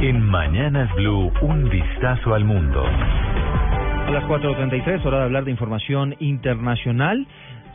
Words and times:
En 0.00 0.20
Mañanas 0.22 0.94
Blue, 0.94 1.32
un 1.40 1.70
vistazo 1.70 2.34
al 2.34 2.44
mundo. 2.44 2.84
A 2.84 4.10
las 4.10 4.24
4.33, 4.24 5.02
hora 5.06 5.18
de 5.20 5.24
hablar 5.24 5.44
de 5.44 5.50
información 5.50 6.14
internacional. 6.18 7.26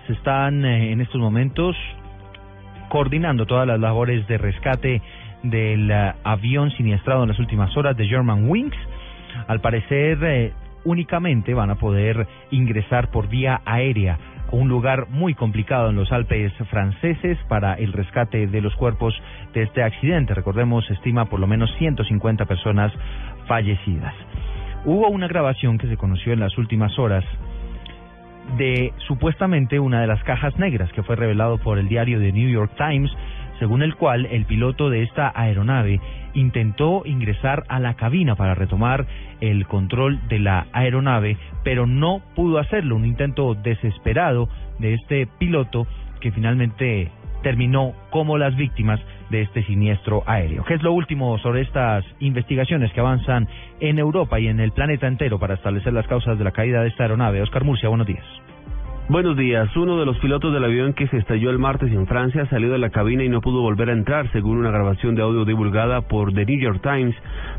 Se 0.06 0.14
están 0.14 0.64
eh, 0.64 0.92
en 0.92 1.02
estos 1.02 1.20
momentos 1.20 1.76
coordinando 2.90 3.48
todas 3.48 3.66
las 3.66 3.80
labores 3.80 4.28
de 4.28 4.38
rescate 4.38 5.02
del 5.42 5.90
eh, 5.90 6.14
avión 6.24 6.70
siniestrado 6.72 7.24
en 7.24 7.30
las 7.30 7.40
últimas 7.40 7.76
horas 7.76 7.98
de 7.98 8.08
German 8.08 8.48
Wings. 8.48 8.78
Al 9.48 9.60
parecer, 9.60 10.20
eh, 10.24 10.54
únicamente 10.84 11.56
van 11.56 11.72
a 11.72 11.76
poder 11.76 12.28
ingresar 12.52 13.10
por 13.10 13.30
vía 13.30 13.62
aérea 13.66 14.20
un 14.52 14.68
lugar 14.68 15.08
muy 15.10 15.34
complicado 15.34 15.90
en 15.90 15.96
los 15.96 16.12
Alpes 16.12 16.52
franceses 16.70 17.38
para 17.48 17.74
el 17.76 17.94
rescate 17.94 18.48
de 18.48 18.62
los 18.62 18.76
cuerpos 18.76 19.14
de 19.54 19.64
este 19.64 19.84
accidente. 19.84 20.34
Recordemos, 20.34 20.90
estima 20.90 21.26
por 21.26 21.40
lo 21.40 21.48
menos 21.48 21.74
150 21.78 22.46
personas 22.46 22.92
fallecidas. 23.48 24.14
Hubo 24.86 25.08
una 25.10 25.28
grabación 25.28 25.78
que 25.78 25.88
se 25.88 25.98
conoció 25.98 26.34
en 26.34 26.40
las 26.40 26.58
últimas 26.58 26.98
horas 27.00 27.24
de 28.58 28.94
supuestamente 29.08 29.80
una 29.80 30.02
de 30.02 30.08
las 30.08 30.22
cajas 30.24 30.58
negras 30.58 30.92
que 30.94 31.04
fue 31.04 31.16
revelado 31.16 31.58
por 31.58 31.78
el 31.78 31.88
diario 31.88 32.20
The 32.20 32.32
New 32.32 32.50
York 32.50 32.72
Times, 32.76 33.12
según 33.62 33.84
el 33.84 33.94
cual 33.94 34.26
el 34.26 34.46
piloto 34.46 34.90
de 34.90 35.04
esta 35.04 35.32
aeronave 35.36 36.00
intentó 36.34 37.04
ingresar 37.06 37.64
a 37.68 37.80
la 37.80 37.94
cabina 37.94 38.34
para 38.34 38.56
retomar 38.56 39.06
el 39.40 39.68
control 39.68 40.20
de 40.30 40.40
la 40.40 40.66
aeronave, 40.74 41.38
pero 41.64 41.86
no 41.86 42.24
pudo 42.34 42.58
hacerlo, 42.58 42.96
un 42.96 43.06
intento 43.06 43.54
desesperado 43.54 44.50
de 44.80 44.96
este 44.96 45.28
piloto 45.38 45.86
que 46.22 46.32
finalmente 46.32 47.12
terminó 47.44 47.94
como 48.10 48.40
las 48.40 48.56
víctimas 48.56 49.00
de 49.30 49.44
este 49.44 49.64
siniestro 49.66 50.24
aéreo. 50.26 50.64
¿Qué 50.64 50.74
es 50.74 50.82
lo 50.82 50.94
último 50.94 51.38
sobre 51.38 51.62
estas 51.62 52.04
investigaciones 52.20 52.92
que 52.94 53.00
avanzan 53.00 53.48
en 53.80 54.00
Europa 54.00 54.40
y 54.40 54.48
en 54.48 54.60
el 54.60 54.72
planeta 54.72 55.06
entero 55.06 55.38
para 55.38 55.54
establecer 55.54 55.94
las 55.94 56.08
causas 56.08 56.40
de 56.40 56.44
la 56.44 56.52
caída 56.52 56.82
de 56.82 56.88
esta 56.88 57.04
aeronave? 57.04 57.44
Oscar 57.44 57.64
Murcia, 57.64 57.90
buenos 57.90 58.08
días. 58.08 58.26
Buenos 59.12 59.36
días. 59.36 59.76
Uno 59.76 60.00
de 60.00 60.06
los 60.06 60.18
pilotos 60.20 60.54
del 60.54 60.64
avión 60.64 60.94
que 60.94 61.06
se 61.08 61.18
estalló 61.18 61.50
el 61.50 61.60
martes 61.60 61.92
en 61.92 62.08
Francia 62.08 62.46
salió 62.46 62.72
de 62.72 62.78
la 62.78 62.92
cabina 62.92 63.26
y 63.26 63.28
no 63.28 63.42
pudo 63.42 63.60
volver 63.60 63.90
a 63.90 63.92
entrar, 63.92 64.32
según 64.32 64.60
una 64.60 64.72
grabación 64.72 65.16
de 65.16 65.22
audio 65.22 65.44
divulgada 65.44 66.00
por 66.00 66.34
The 66.34 66.46
New 66.46 66.58
York 66.58 66.80
Times, 66.82 67.14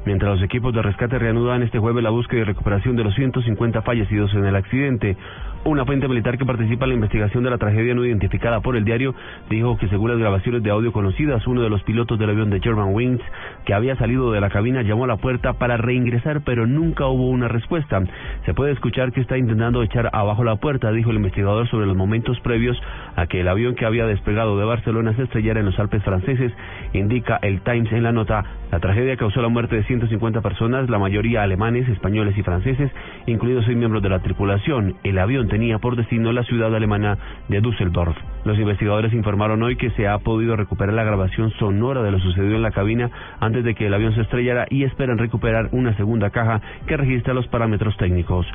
mientras 0.06 0.36
los 0.36 0.42
equipos 0.42 0.72
de 0.72 0.80
rescate 0.80 1.18
reanudan 1.18 1.62
este 1.62 1.78
jueves 1.78 2.02
la 2.02 2.08
búsqueda 2.08 2.40
y 2.40 2.44
recuperación 2.44 2.96
de 2.96 3.04
los 3.04 3.14
150 3.16 3.82
fallecidos 3.82 4.32
en 4.32 4.46
el 4.46 4.56
accidente. 4.56 5.18
Una 5.64 5.84
fuente 5.84 6.08
militar 6.08 6.38
que 6.38 6.46
participa 6.46 6.86
en 6.86 6.88
la 6.88 6.94
investigación 6.94 7.44
de 7.44 7.50
la 7.50 7.58
tragedia 7.58 7.94
no 7.94 8.06
identificada 8.06 8.60
por 8.60 8.74
el 8.74 8.86
diario 8.86 9.14
dijo 9.50 9.76
que 9.76 9.88
según 9.88 10.10
las 10.10 10.18
grabaciones 10.18 10.62
de 10.62 10.70
audio 10.70 10.90
conocidas, 10.90 11.46
uno 11.46 11.60
de 11.60 11.68
los 11.68 11.82
pilotos 11.82 12.18
del 12.18 12.30
avión 12.30 12.48
de 12.48 12.60
German 12.60 12.94
Wings 12.94 13.22
que 13.64 13.74
había 13.74 13.96
salido 13.96 14.32
de 14.32 14.40
la 14.40 14.50
cabina 14.50 14.82
llamó 14.82 15.04
a 15.04 15.08
la 15.08 15.16
puerta 15.16 15.54
para 15.54 15.76
reingresar, 15.76 16.42
pero 16.44 16.66
nunca 16.66 17.06
hubo 17.06 17.28
una 17.28 17.48
respuesta. 17.48 18.02
Se 18.44 18.54
puede 18.54 18.72
escuchar 18.72 19.12
que 19.12 19.20
está 19.20 19.38
intentando 19.38 19.82
echar 19.82 20.10
abajo 20.12 20.44
la 20.44 20.56
puerta, 20.56 20.90
dijo 20.92 21.10
el 21.10 21.16
investigador 21.16 21.68
sobre 21.68 21.86
los 21.86 21.96
momentos 21.96 22.38
previos 22.40 22.80
a 23.16 23.26
que 23.26 23.40
el 23.40 23.48
avión 23.48 23.74
que 23.74 23.86
había 23.86 24.06
despegado 24.06 24.58
de 24.58 24.64
Barcelona 24.64 25.14
se 25.14 25.22
estrellara 25.22 25.60
en 25.60 25.66
los 25.66 25.78
Alpes 25.78 26.02
franceses, 26.02 26.52
indica 26.92 27.38
el 27.42 27.60
Times 27.62 27.92
en 27.92 28.02
la 28.02 28.12
nota. 28.12 28.44
La 28.72 28.80
tragedia 28.80 29.18
causó 29.18 29.42
la 29.42 29.50
muerte 29.50 29.76
de 29.76 29.84
150 29.84 30.40
personas, 30.40 30.88
la 30.88 30.98
mayoría 30.98 31.42
alemanes, 31.42 31.86
españoles 31.90 32.38
y 32.38 32.42
franceses, 32.42 32.90
incluidos 33.26 33.66
seis 33.66 33.76
miembros 33.76 34.02
de 34.02 34.08
la 34.08 34.20
tripulación. 34.20 34.96
El 35.04 35.18
avión 35.18 35.48
tenía 35.48 35.78
por 35.78 35.94
destino 35.94 36.32
la 36.32 36.42
ciudad 36.44 36.74
alemana 36.74 37.18
de 37.48 37.60
Düsseldorf. 37.60 38.16
Los 38.46 38.58
investigadores 38.58 39.12
informaron 39.12 39.62
hoy 39.62 39.76
que 39.76 39.90
se 39.90 40.08
ha 40.08 40.16
podido 40.20 40.56
recuperar 40.56 40.94
la 40.94 41.04
grabación 41.04 41.50
sonora 41.58 42.02
de 42.02 42.12
lo 42.12 42.18
sucedido 42.20 42.56
en 42.56 42.62
la 42.62 42.70
cabina 42.70 43.10
antes 43.40 43.62
de 43.62 43.74
que 43.74 43.88
el 43.88 43.94
avión 43.94 44.14
se 44.14 44.22
estrellara 44.22 44.66
y 44.70 44.84
esperan 44.84 45.18
recuperar 45.18 45.68
una 45.72 45.94
segunda 45.98 46.30
caja 46.30 46.62
que 46.86 46.96
registra 46.96 47.34
los 47.34 47.46
parámetros 47.48 47.94
técnicos. 47.98 48.46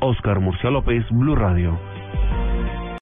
Oscar 0.00 0.40
Murcia 0.40 0.70
López, 0.70 1.04
Blue 1.10 1.36
Radio. 1.36 1.78